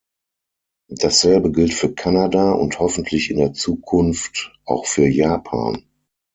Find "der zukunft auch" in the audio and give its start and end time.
3.37-4.87